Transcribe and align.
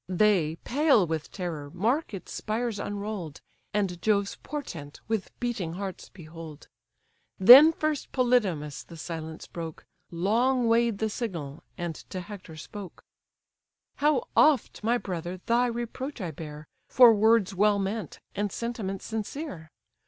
They, 0.09 0.55
pale 0.63 1.05
with 1.05 1.31
terror, 1.31 1.69
mark 1.69 2.11
its 2.11 2.31
spires 2.33 2.79
unroll'd, 2.79 3.39
And 3.71 4.01
Jove's 4.01 4.35
portent 4.37 4.99
with 5.07 5.29
beating 5.39 5.73
hearts 5.73 6.09
behold. 6.09 6.67
Then 7.37 7.71
first 7.71 8.11
Polydamas 8.11 8.83
the 8.83 8.97
silence 8.97 9.45
broke, 9.45 9.85
Long 10.09 10.67
weigh'd 10.67 10.97
the 10.97 11.07
signal, 11.11 11.61
and 11.77 11.93
to 12.09 12.21
Hector 12.21 12.57
spoke: 12.57 13.03
"How 13.97 14.23
oft, 14.35 14.83
my 14.83 14.97
brother, 14.97 15.39
thy 15.45 15.67
reproach 15.67 16.19
I 16.19 16.31
bear, 16.31 16.65
For 16.89 17.13
words 17.13 17.53
well 17.53 17.77
meant, 17.77 18.19
and 18.33 18.51
sentiments 18.51 19.05
sincere? 19.05 19.69